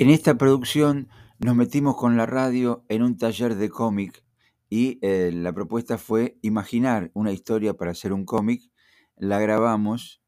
[0.00, 4.24] En esta producción nos metimos con la radio en un taller de cómic
[4.70, 8.62] y eh, la propuesta fue imaginar una historia para hacer un cómic,
[9.16, 10.22] la grabamos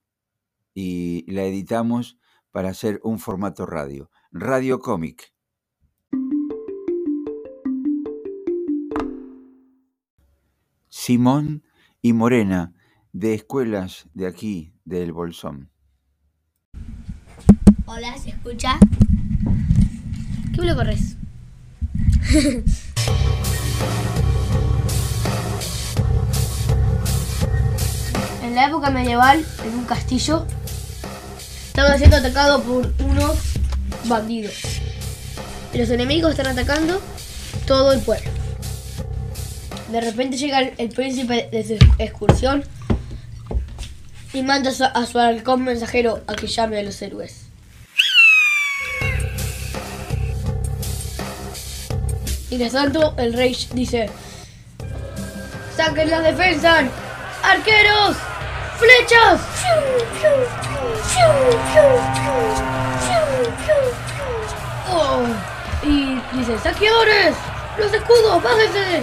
[0.75, 2.19] y la editamos
[2.51, 5.33] para hacer un formato radio, radio cómic.
[10.91, 11.65] Simón
[12.03, 12.75] y Morena,
[13.15, 15.71] de escuelas de aquí, del Bolsón.
[17.87, 18.79] Hola, ¿se escucha?
[20.55, 21.17] ¿Qué lo corres?
[28.43, 30.47] en la época medieval, en un castillo,
[31.69, 33.37] estaba siendo atacado por unos
[34.05, 34.55] bandidos.
[35.73, 37.01] Y los enemigos están atacando
[37.67, 38.31] todo el pueblo.
[39.91, 42.63] De repente llega el, el príncipe de su excursión
[44.35, 47.52] y manda a su, a su halcón mensajero a que llame a los héroes.
[52.53, 54.11] Y de tanto el rey dice,
[55.75, 56.83] ¡Saquen la defensa!
[57.43, 58.15] ¡Arqueros!
[58.79, 59.41] ¡Flechas!
[64.87, 65.23] Oh,
[65.83, 67.35] y dice, ¡Saqueadores!
[67.79, 68.43] ¡Los escudos!
[68.43, 69.03] ¡Bájense!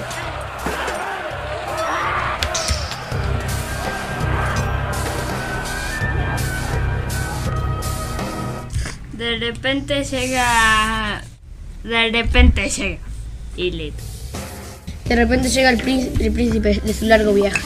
[9.13, 11.23] De repente llega.
[11.83, 13.08] De repente llega.
[13.59, 14.01] Y listo.
[15.03, 17.59] De repente llega el príncipe, el príncipe de su largo viaje.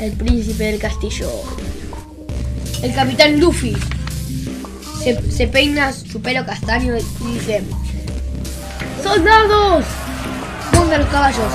[0.00, 1.30] El príncipe del castillo.
[2.82, 3.76] El capitán Luffy.
[5.02, 7.62] Se, se peina su pelo castaño y dice:
[9.02, 9.84] ¡Soldados!
[10.72, 11.52] ¡Pongan los caballos!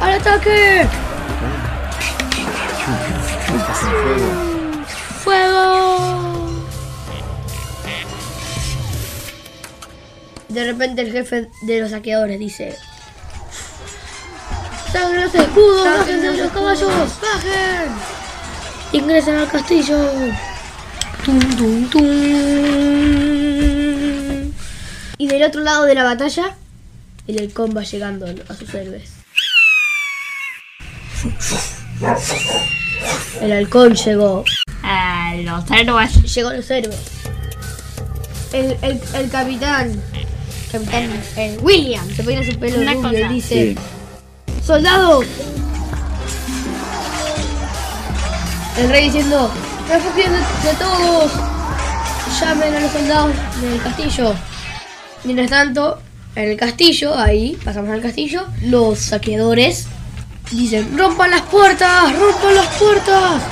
[0.00, 0.88] ¡Al ataque!
[5.22, 6.18] ¡Fuego!
[10.48, 12.74] De repente el jefe de los saqueadores dice:
[14.92, 15.84] ¡Saquen los escudos!
[15.84, 17.20] ¡Bajen de los caballos!
[17.20, 17.92] ¡Bajen!
[18.92, 20.10] Ingresen al castillo.
[21.24, 22.02] Tum, tum, tum.
[25.18, 26.56] Y del otro lado de la batalla,
[27.26, 29.10] el halcón va llegando a sus héroes.
[33.42, 34.44] El halcón llegó.
[34.82, 36.34] A los héroes.
[36.34, 36.98] Llegó los héroes.
[38.52, 40.02] El, el, el capitán.
[40.70, 43.20] Capitán eh, William se peina su pelo Una rubio cosa.
[43.20, 43.76] y dice:
[44.64, 45.24] ¡Soldados!
[48.76, 49.50] El rey diciendo:
[49.88, 51.32] ¡Refugien de, de todos!
[52.40, 54.34] Llamen a los soldados del castillo.
[55.24, 55.98] Mientras tanto,
[56.36, 59.86] en el castillo, ahí, pasamos al castillo, los saqueadores
[60.50, 62.12] dicen: ¡Rompan las puertas!
[62.18, 63.42] ¡Rompan las puertas!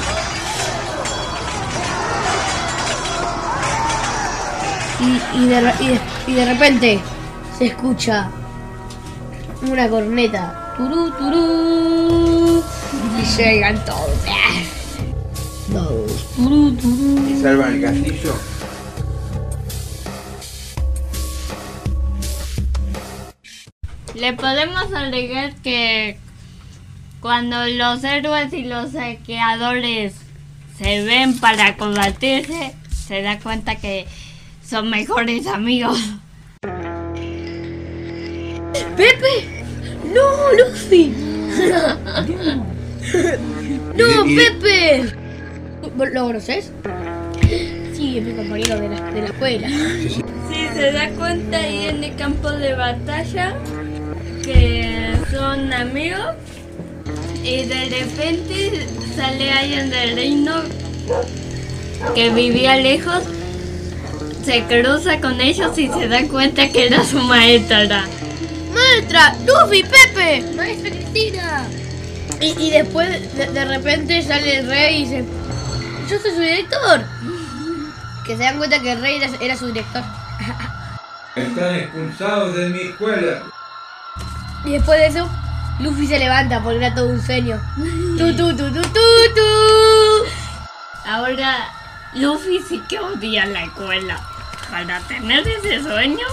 [5.01, 7.01] Y, y, de, re- y, de, y de repente
[7.59, 8.31] se escucha
[9.63, 10.75] una corneta.
[10.77, 12.63] Turú, turú.
[13.19, 14.11] Y llegan todos.
[15.73, 16.27] Todos.
[16.37, 17.27] Turú, turú.
[17.29, 18.35] ¿Y salvan el castillo?
[24.15, 26.19] Le podemos agregar que
[27.21, 30.15] cuando los héroes y los saqueadores
[30.79, 32.75] se ven para combatirse,
[33.07, 34.07] se da cuenta que
[34.69, 35.99] son mejores amigos.
[38.97, 39.65] ¡Pepe!
[40.13, 41.15] ¡No, Luffy!
[43.97, 45.05] ¡No, Pepe!
[46.13, 46.73] ¿Lo conoces?
[47.95, 49.69] Sí, es mi compañero de la, de la escuela.
[49.69, 50.23] Sí,
[50.75, 53.55] se da cuenta ahí en el campo de batalla
[54.43, 56.35] que son amigos
[57.43, 60.63] y de repente sale alguien del reino
[62.15, 63.23] que vivía lejos,
[64.47, 68.05] se cruza con ellos y se da cuenta que era su maestra.
[68.73, 69.35] ¡Maestra!
[69.45, 69.83] ¡Luffy!
[69.83, 70.53] ¡Pepe!
[70.55, 71.67] ¡Maestra Cristina!
[72.41, 75.25] Y, y después, de, de repente, sale el rey y dice:
[76.09, 77.05] ¡Yo soy su director!
[78.25, 80.05] Que se dan cuenta que el rey era, era su director.
[81.35, 83.43] Están expulsados de mi escuela.
[84.65, 85.29] Y después de eso,
[85.81, 87.61] Luffy se levanta porque era todo un sueño.
[88.17, 88.91] ¡Tu, tu, tu, tu, tu,
[89.35, 90.25] tu!
[91.05, 91.69] Ahora
[92.15, 94.21] Luffy sí que odia la escuela.
[94.71, 96.27] Para tener ese sueño,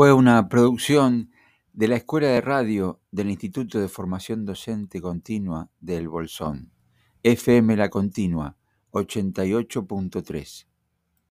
[0.00, 1.30] Fue una producción
[1.74, 6.72] de la Escuela de Radio del Instituto de Formación Docente Continua del Bolsón,
[7.22, 8.56] FM La Continua
[8.92, 10.69] 88.3.